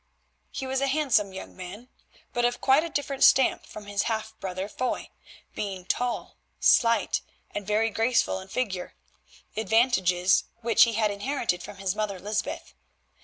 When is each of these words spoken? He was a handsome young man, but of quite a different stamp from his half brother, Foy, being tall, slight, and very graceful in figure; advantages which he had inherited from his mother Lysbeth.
He 0.49 0.65
was 0.65 0.81
a 0.81 0.87
handsome 0.87 1.31
young 1.31 1.55
man, 1.55 1.87
but 2.33 2.43
of 2.43 2.59
quite 2.59 2.83
a 2.83 2.89
different 2.89 3.23
stamp 3.23 3.67
from 3.67 3.85
his 3.85 4.01
half 4.09 4.33
brother, 4.39 4.67
Foy, 4.67 5.11
being 5.53 5.85
tall, 5.85 6.37
slight, 6.59 7.21
and 7.53 7.67
very 7.67 7.91
graceful 7.91 8.39
in 8.39 8.47
figure; 8.47 8.95
advantages 9.55 10.45
which 10.61 10.85
he 10.85 10.93
had 10.93 11.11
inherited 11.11 11.61
from 11.61 11.77
his 11.77 11.95
mother 11.95 12.17
Lysbeth. 12.19 12.73